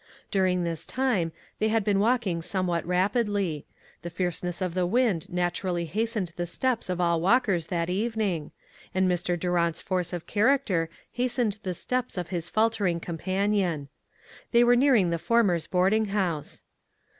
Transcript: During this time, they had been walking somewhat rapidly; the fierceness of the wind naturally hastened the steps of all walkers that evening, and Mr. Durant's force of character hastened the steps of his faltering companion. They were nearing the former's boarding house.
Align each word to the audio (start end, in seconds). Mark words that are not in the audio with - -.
During 0.31 0.63
this 0.63 0.83
time, 0.83 1.31
they 1.59 1.67
had 1.67 1.83
been 1.83 1.99
walking 1.99 2.41
somewhat 2.41 2.83
rapidly; 2.87 3.67
the 4.01 4.09
fierceness 4.09 4.59
of 4.59 4.73
the 4.73 4.87
wind 4.87 5.29
naturally 5.31 5.85
hastened 5.85 6.31
the 6.37 6.47
steps 6.47 6.89
of 6.89 6.99
all 6.99 7.21
walkers 7.21 7.67
that 7.67 7.87
evening, 7.87 8.51
and 8.95 9.07
Mr. 9.07 9.39
Durant's 9.39 9.79
force 9.79 10.11
of 10.11 10.25
character 10.25 10.89
hastened 11.11 11.59
the 11.61 11.75
steps 11.75 12.17
of 12.17 12.29
his 12.29 12.49
faltering 12.49 12.99
companion. 12.99 13.89
They 14.51 14.63
were 14.63 14.75
nearing 14.75 15.11
the 15.11 15.19
former's 15.19 15.67
boarding 15.67 16.05
house. 16.05 16.63